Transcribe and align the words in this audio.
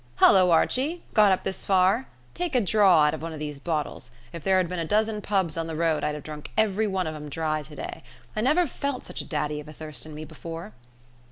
Hullo, 0.15 0.49
Archie! 0.49 1.03
Got 1.13 1.31
up 1.31 1.43
this 1.43 1.63
far. 1.63 2.07
Take 2.33 2.55
a 2.55 2.61
draw 2.61 3.03
out 3.03 3.13
of 3.13 3.21
one 3.21 3.33
of 3.33 3.37
these 3.37 3.59
bottles. 3.59 4.09
If 4.33 4.43
there 4.43 4.57
had 4.57 4.67
been 4.67 4.79
a 4.79 4.83
dozen 4.83 5.21
pubs 5.21 5.57
on 5.57 5.67
the 5.67 5.75
road, 5.75 6.03
I'd 6.03 6.15
have 6.15 6.23
drunk 6.23 6.49
every 6.57 6.87
one 6.87 7.05
of 7.05 7.13
em 7.13 7.29
dry 7.29 7.61
today. 7.61 8.01
I 8.35 8.41
never 8.41 8.65
felt 8.65 9.03
such 9.05 9.21
a 9.21 9.25
daddy 9.25 9.59
of 9.59 9.67
a 9.67 9.73
thirst 9.73 10.07
on 10.07 10.15
me 10.15 10.25
before." 10.25 10.73